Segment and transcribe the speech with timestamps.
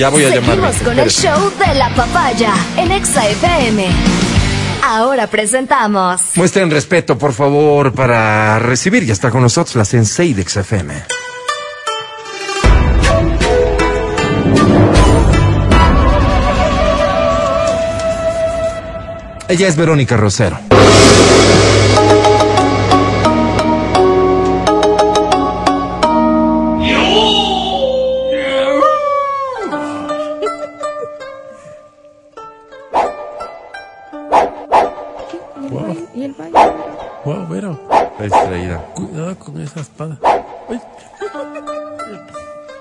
[0.00, 0.56] Ya voy a llamar.
[0.56, 3.86] Seguimos con el show de la papaya en Exa FM.
[4.82, 6.22] Ahora presentamos.
[6.36, 9.04] Muestren respeto, por favor, para recibir.
[9.04, 11.04] Ya está con nosotros la Sensei de XFM.
[19.48, 20.58] Ella es Verónica Rosero.
[39.70, 40.18] Esa espada.
[40.68, 40.80] Ay,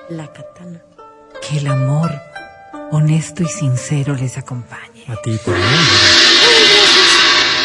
[0.10, 0.82] La katana.
[1.48, 2.12] Que el amor
[2.92, 5.04] honesto y sincero les acompañe.
[5.08, 5.66] a ti también.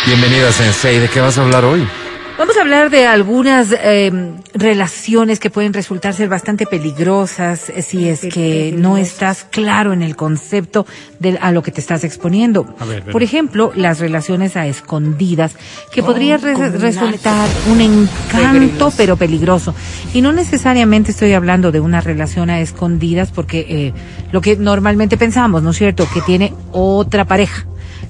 [0.07, 0.99] Bienvenida, Sensei.
[0.99, 1.89] ¿De qué vas a hablar hoy?
[2.37, 4.11] Vamos a hablar de algunas eh,
[4.55, 10.03] relaciones que pueden resultar ser bastante peligrosas eh, si es que no estás claro en
[10.03, 10.85] el concepto
[11.21, 12.67] de a lo que te estás exponiendo.
[12.81, 13.13] A ver, ver.
[13.13, 15.55] Por ejemplo, las relaciones a escondidas,
[15.93, 19.73] que podría re- con resultar un encanto pero peligroso.
[20.13, 23.93] Y no necesariamente estoy hablando de una relación a escondidas porque eh,
[24.33, 26.05] lo que normalmente pensamos, ¿no es cierto?
[26.13, 27.65] Que tiene otra pareja,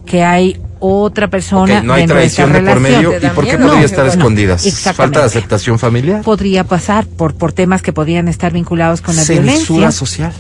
[0.07, 3.17] que hay otra persona Ok, no hay traición de por medio.
[3.17, 4.63] ¿Y por qué podría no, estar no, escondidas?
[4.95, 6.23] ¿Falta de aceptación familiar?
[6.23, 9.91] Podría pasar por, por temas que podrían estar vinculados con la Censura violencia.
[9.93, 10.33] social.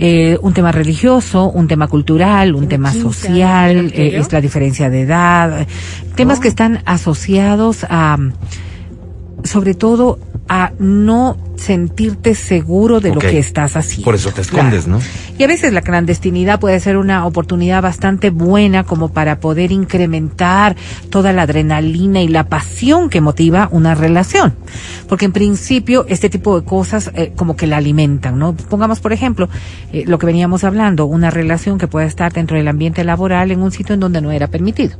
[0.00, 4.90] Eh, un tema religioso, un tema cultural, un tema 15 social, eh, es la diferencia
[4.90, 5.66] de edad,
[6.14, 8.16] temas que están asociados a,
[9.42, 14.04] sobre todo, a no sentirte seguro de lo que estás haciendo.
[14.04, 15.00] Por eso te escondes, Claro.
[15.00, 15.04] ¿no?
[15.38, 20.76] Y a veces la clandestinidad puede ser una oportunidad bastante buena como para poder incrementar
[21.10, 24.54] toda la adrenalina y la pasión que motiva una relación.
[25.08, 28.54] Porque en principio este tipo de cosas eh, como que la alimentan, ¿no?
[28.54, 29.48] Pongamos por ejemplo
[29.92, 33.62] eh, lo que veníamos hablando, una relación que pueda estar dentro del ambiente laboral en
[33.62, 34.96] un sitio en donde no era permitido.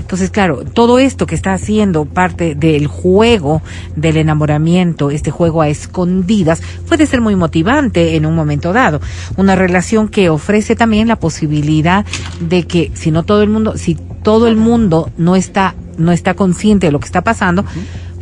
[0.00, 3.62] Entonces, claro, todo esto que está haciendo parte del juego
[3.96, 4.77] del enamoramiento,
[5.10, 9.00] este juego a escondidas, puede ser muy motivante en un momento dado.
[9.36, 12.04] Una relación que ofrece también la posibilidad
[12.40, 16.34] de que si no todo el mundo, si todo el mundo no está, no está
[16.34, 17.64] consciente de lo que está pasando,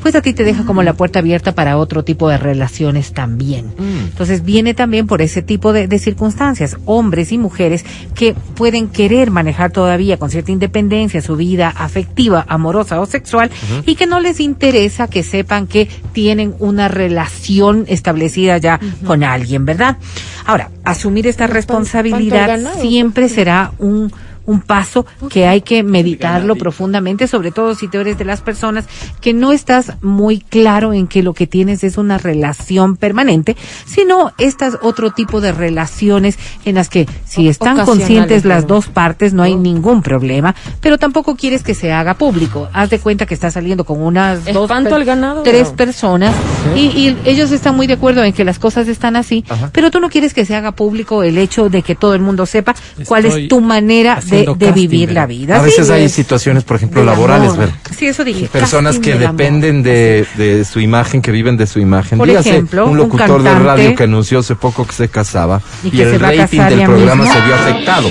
[0.07, 3.75] pues a ti te deja como la puerta abierta para otro tipo de relaciones también.
[3.77, 7.85] Entonces viene también por ese tipo de, de circunstancias, hombres y mujeres
[8.15, 13.51] que pueden querer manejar todavía con cierta independencia su vida afectiva, amorosa o sexual
[13.85, 19.65] y que no les interesa que sepan que tienen una relación establecida ya con alguien,
[19.65, 19.97] ¿verdad?
[20.45, 24.13] Ahora, asumir esta Pero, ¿cuánto responsabilidad siempre será un
[24.47, 28.87] un paso que hay que meditarlo profundamente, sobre todo si tú eres de las personas
[29.21, 33.57] que no estás muy claro en que lo que tienes es una relación permanente,
[33.87, 38.87] sino estas otro tipo de relaciones en las que si están conscientes las pero- dos
[38.89, 42.69] partes no hay ningún problema, pero tampoco quieres que se haga público.
[42.73, 45.43] Haz de cuenta que estás saliendo con unas dos, per- ganado.
[45.43, 46.35] tres personas
[46.75, 49.71] y, y ellos están muy de acuerdo en que las cosas están así, Ajá.
[49.73, 52.47] pero tú no quieres que se haga público el hecho de que todo el mundo
[52.47, 52.75] sepa
[53.07, 55.21] cuál es tu manera de, haciendo de casting, vivir Vera.
[55.23, 55.57] la vida.
[55.59, 57.67] A veces Sí, hay es situaciones, por ejemplo, laborales, amor.
[57.67, 57.71] ver.
[57.97, 58.49] Sí, eso dije.
[58.49, 62.19] Personas casting que dependen de, de su imagen, que viven de su imagen.
[62.19, 65.09] Por Dígase, ejemplo, un un locutor de cantante- radio que anunció hace poco que se
[65.09, 67.41] casaba Y y, que se el va a rating casar del programa mismo.
[67.41, 68.11] se vio afectado.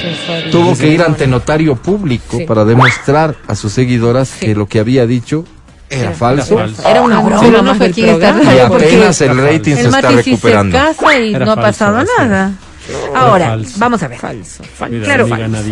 [0.51, 2.45] Tuvo que ir ante notario público Sí.
[2.45, 5.45] para demostrar a sus seguidoras que lo que había dicho
[5.89, 6.57] era falso.
[6.57, 6.87] falso.
[6.87, 8.01] Era una broma Pero no fue aquí.
[8.03, 10.77] Y apenas el rating se el está Mati sí recuperando.
[10.77, 12.51] se casa y Era no ha pasado nada.
[13.15, 13.73] Ahora, falso.
[13.79, 14.19] vamos a ver.
[14.19, 14.93] Falso, falso.
[14.93, 15.63] Mira, Claro, falso.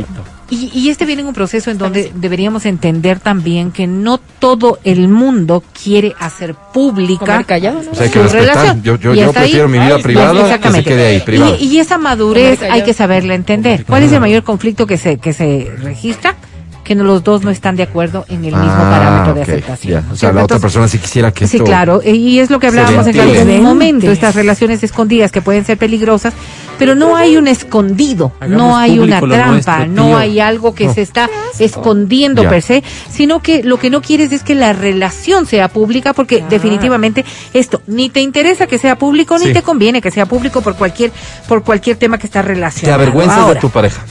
[0.50, 4.78] Y, y este viene en un proceso en donde deberíamos entender también que no todo
[4.84, 7.92] el mundo quiere hacer pública callado, ¿no?
[7.92, 8.48] O sea, hay que su respetar.
[8.56, 8.84] relación.
[8.84, 11.56] Yo, yo, ahí- prefiero mi vida Ay, privada que se quede ahí, privada.
[11.58, 13.86] Y, y esa madurez hay que saberla entender.
[13.86, 16.36] ¿Cuál es el mayor conflicto que se, que se registra?
[16.84, 19.94] Que no, los dos no están de acuerdo en el mismo Ah, parámetro de aceptación.
[19.94, 20.02] ya.
[20.02, 20.36] ¿no O sea, cierto?
[20.38, 21.66] la otra persona sí quisiera que Sí, esto...
[21.66, 25.64] claro, e- y es lo que hablábamos en algún momento, estas relaciones escondidas que pueden
[25.64, 26.34] ser peligrosas,
[26.78, 30.88] pero no hay un escondido, Hagamos no hay una trampa, nuestro, no hay algo que
[30.88, 30.94] No.
[30.94, 35.46] se está escondiendo per se, sino que lo que no quieres es que la relación
[35.46, 40.12] sea pública, porque definitivamente esto ni te interesa que sea público, ni te conviene que
[40.12, 41.12] sea público por cualquier,
[41.48, 43.02] por cualquier tema que está Te relacionado.
[43.02, 44.02] avergüenzas Ahora, de tu pareja.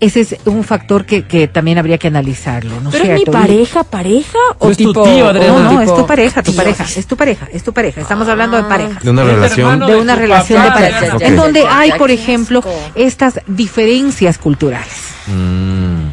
[0.00, 3.24] Ese es un factor que, que también habría que analizarlo, ¿no es ¿Pero es mi
[3.24, 4.38] pareja, pareja?
[4.60, 5.58] ¿O Es tu tío, Adriana.
[5.58, 8.00] No, no, es tu pareja, tu pareja, es tu pareja, es tu pareja.
[8.00, 9.00] Estamos hablando de pareja.
[9.02, 9.80] De una Es relación...
[9.80, 12.62] de de una tu relación de pareja, en donde hay, por ejemplo,
[12.94, 16.08] estas diferencias culturales Mm,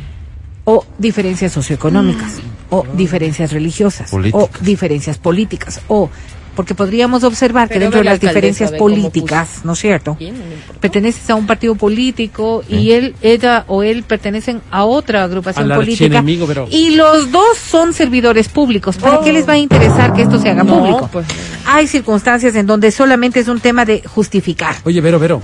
[0.65, 2.33] o diferencias socioeconómicas
[2.69, 4.43] o diferencias religiosas Políticas.
[4.43, 6.09] o diferencias políticas o
[6.55, 10.15] porque podríamos observar que dentro de las diferencias políticas, ¿no es cierto?
[10.19, 10.79] Bien, no.
[10.79, 15.77] Perteneces a un partido político y él, ella o él pertenecen a otra agrupación Al
[15.77, 18.97] política pero- y los dos son servidores públicos.
[18.97, 21.09] ¿Para qué les va a interesar que esto se haga No, público?
[21.11, 21.25] pues,
[21.65, 24.75] Hay circunstancias en donde solamente es un tema de justificar.
[24.85, 25.41] Oye, Vero, Vero,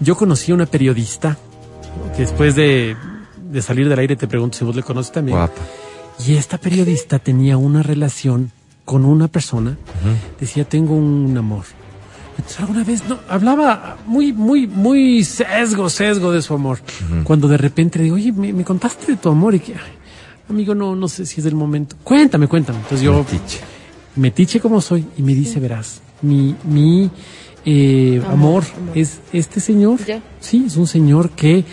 [0.00, 1.36] yo conocí a una periodista
[2.16, 2.96] que después de,
[3.50, 5.36] de salir del aire te pregunto si vos le conoces también.
[5.38, 5.60] Guapa.
[6.26, 8.52] Y esta periodista tenía una relación
[8.84, 9.76] con una persona,
[10.40, 11.64] decía, tengo un amor.
[12.36, 16.80] Entonces alguna vez, no, hablaba muy, muy, muy sesgo, sesgo de su amor.
[17.24, 19.92] Cuando de repente le digo, oye, me, me contaste de tu amor y que, ay,
[20.48, 21.96] amigo, no, no sé si es el momento.
[22.02, 22.78] Cuéntame, cuéntame.
[22.78, 23.60] Entonces yo, Metiche.
[24.16, 27.10] metiche como soy, y me dice, verás, mi, mi
[27.64, 28.64] eh, amor,
[28.94, 30.04] es este señor.
[30.04, 30.22] Ya.
[30.40, 31.64] Sí, es un señor que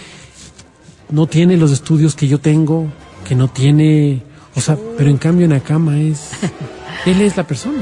[1.09, 2.87] no tiene los estudios que yo tengo,
[3.27, 4.23] que no tiene,
[4.55, 6.31] o sea, pero en cambio en la cama es,
[7.05, 7.81] él es la persona.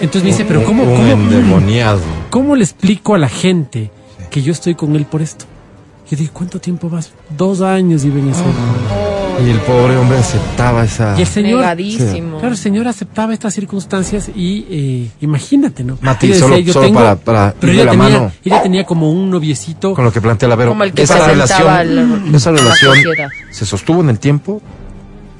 [0.00, 2.00] Entonces me dice, pero ¿cómo, Un cómo, endemoniado.
[2.30, 3.90] cómo le explico a la gente
[4.30, 5.44] que yo estoy con él por esto?
[6.10, 7.10] Yo digo, ¿cuánto tiempo vas?
[7.36, 8.42] Dos años y ven ese
[9.44, 11.14] Y el pobre hombre aceptaba esa...
[11.18, 12.38] Y el señor, Negadísimo.
[12.38, 15.96] Claro, el señor aceptaba estas circunstancias y eh, imagínate, ¿no?
[16.02, 18.32] Mati, Ella solo- yo solo para- para pero ella la tenía, mano.
[18.44, 19.94] ella tenía como un noviecito.
[19.94, 20.70] Con lo que plantea la Vero.
[20.72, 22.94] Como el que esa relación, el- esa la relación
[23.50, 24.60] se sostuvo en el tiempo,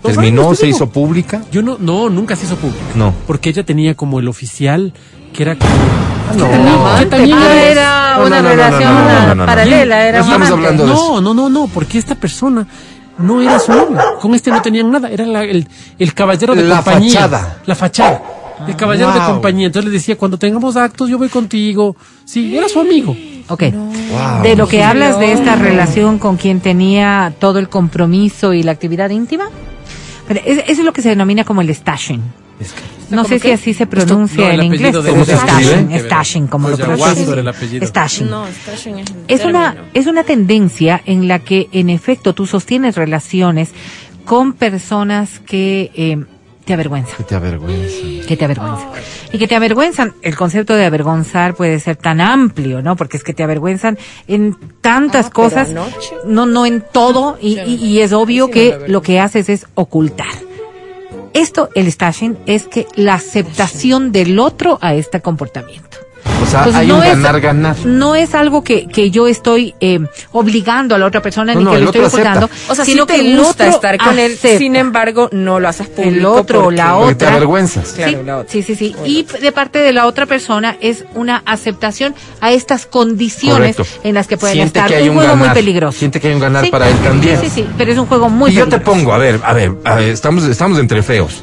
[0.02, 1.43] terminó, se hizo pública.
[1.52, 2.82] Yo no, no, nunca se hizo público.
[2.94, 3.14] No.
[3.26, 4.93] Porque ella tenía como el oficial,
[5.32, 5.70] que era como...
[6.38, 6.99] no.
[6.99, 10.93] Que también Ah, era- No, una no, no, no, relación paralela, era estamos hablando de
[10.93, 12.66] No, no, no, no, porque esta persona
[13.19, 13.99] no era su novio.
[14.20, 15.08] Con este no tenían nada.
[15.10, 15.66] Era la- el,
[15.99, 17.12] el caballero de La compañía.
[17.20, 17.58] fachada.
[17.66, 18.22] La fachada.
[18.66, 19.66] el caballero de compañía.
[19.66, 21.96] Entonces le decía, cuando tengamos actos, yo voy contigo.
[22.25, 23.16] Sí, era su amigo.
[23.48, 23.64] Ok.
[23.72, 24.43] Wow.
[24.43, 28.72] De lo que hablas de esta relación con quien tenía todo el compromiso y la
[28.72, 29.46] actividad íntima,
[30.28, 32.22] eso es lo que se denomina como el stashing.
[32.60, 32.82] Es que-
[33.14, 34.96] No sé si así se pronuncia no, el en inglés.
[34.96, 35.62] ¿Cómo se escribe?
[35.64, 37.86] Stashing, stashing, como Pues lo pronuncia.
[37.86, 38.30] Stashing.
[38.30, 42.96] No, Stashen es Es una, es una tendencia en la que, en efecto, tú sostienes
[42.96, 43.70] relaciones
[44.24, 46.24] con personas que eh,
[46.64, 47.17] te avergüenzan.
[47.17, 47.97] que te avergüenza.
[48.29, 48.88] que te avergüenzan.
[49.32, 52.97] Y que te avergüenzan, el concepto de avergonzar puede ser tan amplio, ¿no?
[52.97, 53.99] Porque es que te avergüenzan
[54.29, 56.11] en tantas Ah, cosas, anoche.
[56.26, 58.93] no, no en todo, y, y- y es obvio Sí, que avergüenza.
[58.93, 60.26] lo que haces es ocultar.
[61.35, 65.97] Esto, el stashing, es que la aceptación del otro a este comportamiento.
[66.43, 67.77] O sea, Entonces, hay no un es- ganar-ganar.
[67.85, 70.00] No es algo que, que yo estoy eh,
[70.33, 73.05] obligando a la otra persona No, ni no, que lo estoy ocultando, O sea, sino
[73.05, 76.17] si que te el gusta otro estar con él, sin embargo, no lo haces público.
[76.17, 77.93] el otro o la Porque te otra avergüenzas.
[77.93, 78.53] Claro, sí, la otra.
[78.53, 78.94] sí, sí, sí.
[79.05, 84.00] Y de parte de la otra persona es una aceptación a estas condiciones Correcto.
[84.03, 84.91] en las que pueden Siente estar.
[84.91, 85.99] que hay un un juego muy peligroso.
[85.99, 87.41] Siente que hay un ganar Sí, para él también.
[87.41, 88.99] Sí, sí, pero es un juego muy y yo te peligroso.
[88.99, 91.43] pongo, a ver, a ver, a ver, estamos, estamos entre feos.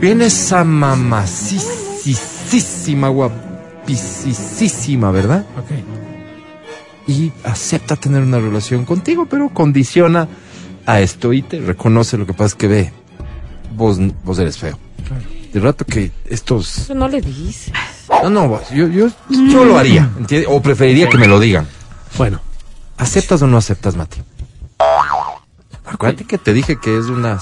[0.00, 3.08] Viene esa mamacísima,
[3.82, 5.44] guapísima, ¿verdad?
[5.58, 7.08] Ok.
[7.08, 10.28] Y acepta tener una relación contigo, pero condiciona
[10.86, 12.92] a esto y te reconoce lo que pasa es que ve,
[13.74, 14.78] vos, vos eres feo.
[15.52, 16.78] De rato que estos...
[16.78, 17.72] Eso no le dices.
[18.22, 20.48] No, no, vos, yo, yo, yo lo haría, ¿entiendes?
[20.50, 21.66] O preferiría que me lo digan.
[22.16, 22.40] Bueno,
[23.02, 24.22] ¿Aceptas o no aceptas, Mati?
[25.84, 27.40] Acuérdate que te dije que es una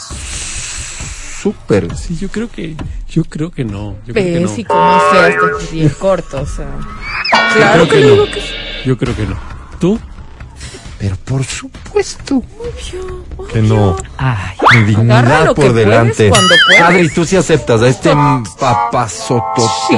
[1.43, 1.95] súper...
[1.97, 2.77] sí, yo creo que,
[3.11, 3.97] yo creo que no.
[4.07, 4.57] Yo creo que no.
[4.57, 5.03] y cómo es
[5.35, 6.67] feo este bien corto, o sea.
[7.55, 8.25] Claro creo que que no.
[8.33, 8.43] que.
[8.89, 9.37] Yo creo que no.
[9.79, 9.99] ¿Tú?
[10.99, 12.43] Pero por supuesto
[13.53, 13.97] que no.
[14.19, 16.29] Ay, Mi Agarra dignidad lo que por puedes delante.
[16.29, 16.83] cuando puedes.
[16.83, 18.11] Adri, tú sí aceptas a este
[18.59, 19.63] papazotote.
[19.89, 19.97] Sí,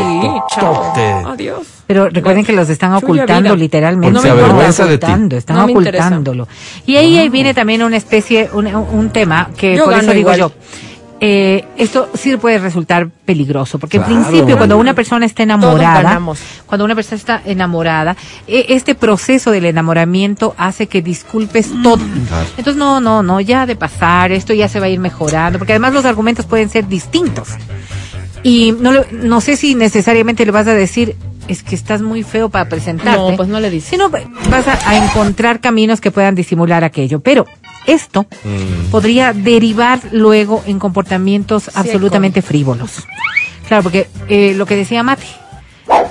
[0.54, 0.92] chao.
[1.26, 1.66] Adiós.
[1.88, 3.56] pero recuerden que los están ocultando vida.
[3.56, 4.12] literalmente.
[4.14, 5.04] Porque se No, no, avergüenza de ti.
[5.06, 6.04] ocultando, Están No me interesa.
[6.06, 6.48] ocultándolo.
[6.87, 10.12] Y ahí, ahí viene también una especie, un, un tema que Yo por gano eso
[10.12, 10.38] digo igual.
[10.38, 10.52] yo.
[11.24, 14.12] Eh, esto sí puede resultar peligroso, porque Claro.
[14.16, 16.20] en principio cuando una persona está enamorada,
[16.66, 18.16] cuando una persona está enamorada,
[18.48, 21.98] este proceso del enamoramiento hace que disculpes todo.
[22.28, 22.46] Claro.
[22.56, 25.74] Entonces no, no, no, ya de pasar, esto ya se va a ir mejorando, porque
[25.74, 27.50] además los argumentos pueden ser distintos.
[28.42, 31.14] Y no, le- no sé si necesariamente le vas a decir,
[31.46, 33.30] es que estás muy feo para presentarte.
[33.30, 33.90] No, pues no le dices.
[33.90, 37.20] Sino vas a, a encontrar caminos que puedan disimular aquello.
[37.20, 37.46] Pero
[37.86, 38.90] esto Mm.
[38.90, 43.06] podría derivar luego en comportamientos absolutamente frívolos.
[43.68, 45.26] Claro, porque eh, lo que decía Mati,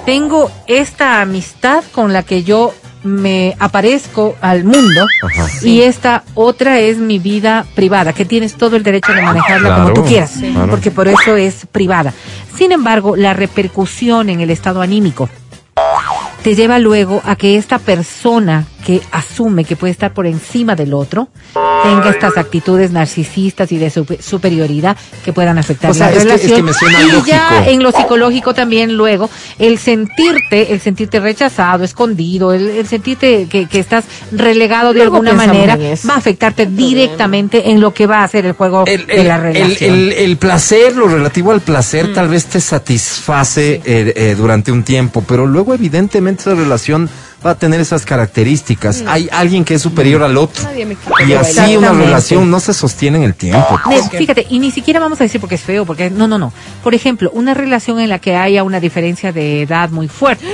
[0.06, 2.74] tengo esta amistad con la que yo
[3.04, 5.48] me aparezco al mundo Ajá.
[5.64, 9.84] y esta otra es mi vida privada, que tienes todo el derecho de manejarla Claro,
[9.84, 10.52] como tú quieras, Sí.
[10.52, 10.70] claro.
[10.70, 12.14] porque por eso es privada.
[12.56, 15.30] Sin embargo, la repercusión en el estado anímico
[16.44, 20.94] te lleva luego a que esta persona que asume que puede estar por encima del
[20.94, 21.30] otro,
[21.84, 26.18] tenga estas actitudes narcisistas y de supe- superioridad que puedan afectar O sea, la es
[26.18, 26.56] que- es relación.
[26.58, 31.84] que me suena y ya en lo psicológico también luego, el sentirte, el sentirte rechazado,
[31.84, 35.78] escondido, el, el sentirte que, que estás relegado de Luego alguna manera,
[36.10, 39.28] va a afectarte directamente en lo que va a ser el juego el, de el-
[39.28, 39.94] la el- relación.
[39.94, 44.84] el- el placer, lo relativo al placer, tal vez te satisface eh, eh, durante un
[44.84, 47.10] tiempo, pero luego evidentemente esa relación
[47.46, 49.04] va a tener esas características.
[49.08, 50.64] Hay alguien que es superior al otro.
[50.64, 53.80] Nadie me quita Y así una relación no se sostiene en el tiempo.
[53.90, 56.54] Ne- Fíjate, y ni siquiera vamos a decir porque es feo, porque no, no, no.
[56.84, 60.46] Por ejemplo, una relación en la que haya una diferencia de edad muy fuerte,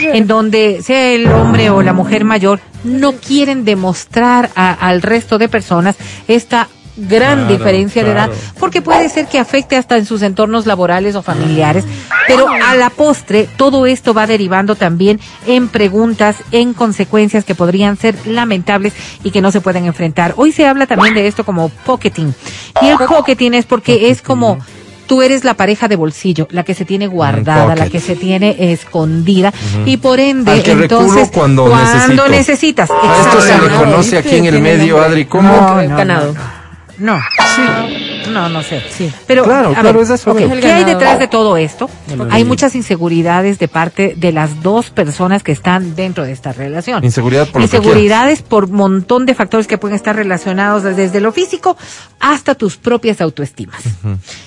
[0.00, 5.38] en donde sea el hombre o la mujer mayor, no quieren demostrar a- al resto
[5.38, 5.96] de personas
[6.28, 8.32] esta gran Claro, diferencia de claro.
[8.32, 11.84] edad, porque puede ser que afecte hasta en sus entornos laborales o familiares,
[12.26, 17.96] pero a la postre todo esto va derivando también en preguntas, en consecuencias que podrían
[17.96, 20.34] ser lamentables y que no se pueden enfrentar.
[20.36, 22.34] Hoy se habla también de esto como pocketing,
[22.82, 24.58] y el pocketing es porque es como
[25.06, 28.72] tú eres la pareja de bolsillo, la que se tiene guardada, la que se tiene
[28.72, 29.54] escondida
[29.86, 32.28] y por ende Al que entonces cuando necesito.
[32.28, 32.90] necesitas.
[32.90, 35.10] A esto se reconoce aquí en el medio, nombre.
[35.10, 35.48] Adri, ¿cómo?
[35.50, 36.34] No, no, ganado.
[36.34, 36.57] No.
[36.98, 38.82] No, no sé.
[39.26, 40.32] Pero, Claro, a claro, ver, es eso.
[40.32, 41.88] ok, Es el ¿qué hay detrás de todo esto?
[42.30, 42.48] Hay sí.
[42.48, 47.04] muchas inseguridades de parte de las dos personas que están dentro de esta relación.
[47.04, 51.76] Inseguridad por Inseguridades por montón de factores que pueden estar relacionados desde lo físico
[52.20, 53.80] hasta tus propias autoestimas.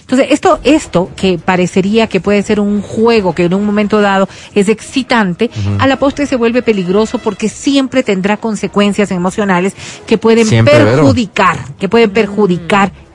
[0.02, 4.28] Entonces, esto, esto que parecería que puede ser un juego que en un momento dado
[4.54, 9.74] es excitante, a la postre se vuelve peligroso porque siempre tendrá consecuencias emocionales
[10.06, 12.41] que pueden Siempre, perjudicar, que pueden perjudicar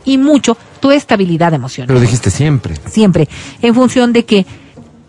[0.05, 2.75] y mucho tu estabilidad emocional Pero dijiste siempre.
[2.87, 3.29] siempre,
[3.63, 4.47] en función de que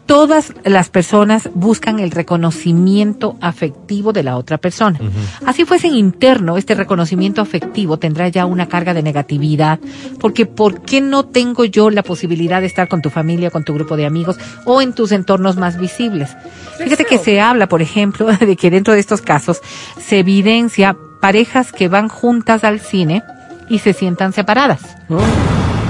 [0.08, 4.98] todas las personas buscan el reconocimiento afectivo de la otra persona.
[5.46, 9.80] Así fuese interno, este reconocimiento afectivo tendrá ya una carga de negatividad,
[10.20, 13.74] porque ¿por qué no tengo yo la posibilidad de estar con tu familia, con tu
[13.74, 16.36] grupo de amigos o en tus entornos más visibles?
[16.78, 19.60] Fíjate que se habla, por ejemplo, de que dentro de estos casos
[20.00, 23.24] se evidencia parejas que van juntas al cine
[23.70, 24.82] y se sientan separadas.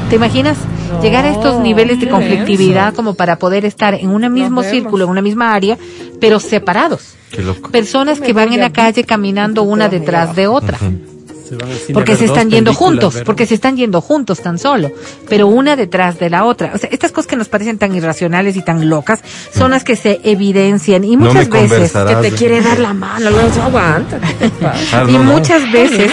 [0.10, 0.58] ¿Te imaginas
[1.02, 5.10] llegar a estos niveles de conflictividad como para poder estar en un mismo círculo, en
[5.10, 5.78] una misma área,
[6.22, 7.16] pero separados?
[7.32, 7.72] Qué loco.
[7.72, 10.78] Personas que van en la calle caminando una detrás de otra.
[11.48, 13.25] Se van al cine a Porque se están yendo juntos, ¿verdad?
[13.25, 14.92] porque se están yendo juntos tan solo,
[15.30, 16.72] pero una detrás de la otra.
[16.74, 19.22] O sea, estas cosas que nos parecen tan irracionales y tan locas
[19.56, 21.92] son las que se evidencian y No muchas veces.
[21.94, 24.20] Que te quiere dar la mano, luego dice, aguanta.
[24.94, 25.32] Ah, y no, no.
[25.34, 26.12] muchas veces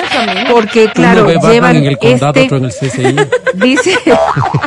[0.50, 3.16] porque claro llevan en el condado, este otro en el CCI.
[3.54, 3.96] Dice,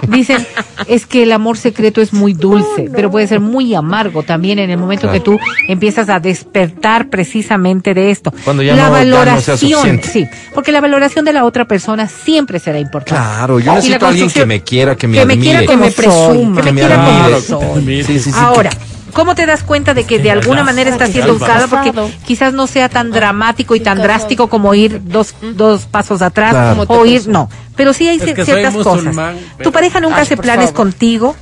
[0.08, 0.48] dicen,
[0.88, 4.70] es que el amor secreto es muy dulce, pero puede ser muy amargo también en
[4.70, 8.34] el momento que tú empiezas a despertar precisamente de esto.
[8.46, 10.26] Cuando ya la no- ya no sea valoración, sí,
[10.58, 13.14] porque la valoración de la otra persona siempre será importante.
[13.22, 15.64] Claro, yo Y la necesito a alguien que me quiera, que me que me quiera
[15.68, 16.62] como Que me presuma.
[16.64, 18.04] que me Que me quiera como soy.
[18.04, 18.32] Sí, sí, sí.
[18.34, 18.72] Ahora,
[19.14, 21.68] ¿cómo te das cuenta de que de alguna manera estás siendo usado?
[21.68, 21.94] Porque
[22.26, 26.86] quizás no sea tan dramático y tan drástico como ir dos, dos pasos atrás Claro.
[26.88, 27.52] o ir, no.
[27.76, 29.16] Pero sí hay Es que soy ciertas cosas.
[29.62, 30.76] Tu pareja nunca Ay, hace planes favor.
[30.86, 31.36] contigo.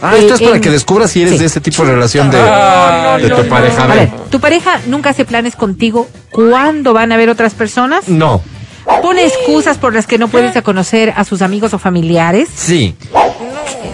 [0.00, 1.38] Ah, esto es para en- que descubras si eres sí.
[1.40, 3.84] de ese tipo de relación de, Ah, de no, tu no, pareja.
[3.84, 8.08] A ver, ¿tu pareja nunca hace planes contigo cuándo van a ver otras personas?
[8.08, 8.40] No,
[9.02, 12.48] ¿Pone excusas por las que no puedes a conocer a sus amigos o familiares?
[12.54, 12.94] sí,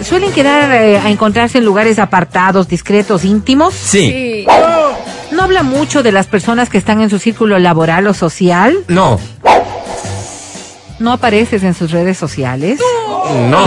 [0.03, 3.73] ¿Suelen quedar eh, a encontrarse en lugares apartados, discretos, íntimos?
[3.73, 4.47] sí, Sí.
[5.31, 8.77] ¿No habla mucho de las personas que están en su círculo laboral o social?
[8.87, 9.19] no,
[10.99, 12.79] ¿No apareces en sus redes sociales?
[13.49, 13.65] no,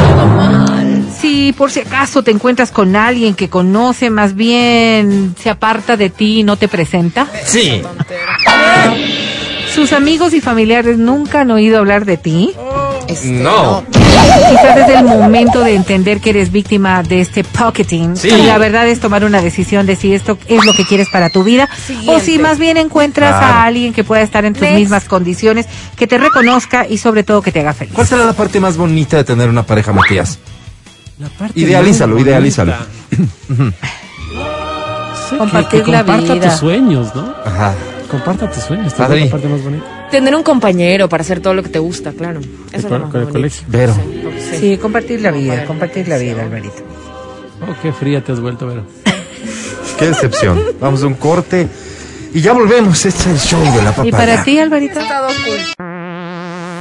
[1.21, 6.11] Si por si acaso te encuentras con alguien que conoce, más bien se aparta de
[6.11, 7.27] ti y no te presenta.
[7.45, 7.83] sí,
[9.75, 12.53] ¿Sus amigos y familiares nunca han oído hablar de ti?
[13.07, 13.85] Este, no.
[13.93, 18.17] Quizás es el momento de entender que eres víctima de este pocketing.
[18.17, 18.29] Sí.
[18.29, 21.31] Y la verdad es tomar una decisión de si esto es lo que quieres para
[21.31, 21.69] tu vida
[22.07, 23.47] o si más bien encuentras Claro.
[23.47, 24.77] a alguien que pueda estar en tus Next.
[24.79, 27.93] mismas condiciones, que te reconozca y sobre todo que te haga feliz.
[27.95, 30.39] ¿Cuál será la parte más bonita de tener una pareja, Matías?
[31.19, 32.75] La parte Idealízalo, idealízalo.
[33.11, 33.17] Sí,
[35.31, 36.51] que- Compartir que la comparta vida.
[36.51, 37.35] tus sueños, ¿no?
[37.45, 37.75] Ajá.
[38.11, 38.87] Comparta tus sueños.
[38.89, 40.09] esta es la parte más bonita.
[40.11, 42.41] Tener un compañero para hacer todo lo que te gusta, claro.
[42.41, 43.33] Eso es lo más con el bonito.
[43.33, 43.65] colegio.
[43.69, 43.95] Vero.
[44.51, 44.57] Sí.
[44.59, 46.77] Sí, compartir la vida, compartir la vida, Alvarito.
[47.61, 48.85] Oh, qué fría te has vuelto, Vero.
[49.99, 50.59] Qué decepción.
[50.81, 51.69] Vamos a un corte
[52.33, 53.05] y ya volvemos.
[53.05, 54.09] Este es el show de la papaya.
[54.09, 55.01] ¿Y para ti, Alvarito?